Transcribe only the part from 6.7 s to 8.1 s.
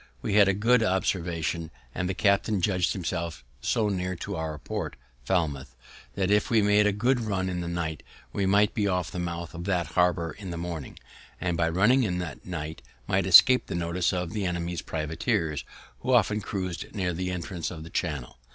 a good run in the night,